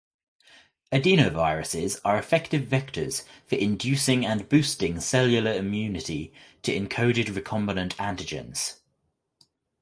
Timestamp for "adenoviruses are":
0.91-2.17